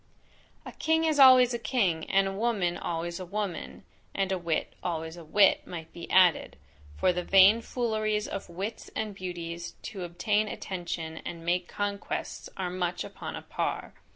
[0.65, 3.83] A king is always a king, and a woman always a woman:
[4.15, 6.55] (And a wit, always a wit, might be added;
[6.97, 12.71] for the vain fooleries of wits and beauties to obtain attention, and make conquests, are
[12.71, 13.93] much upon a par.)